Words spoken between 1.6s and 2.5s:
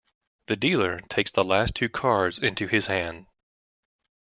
two cards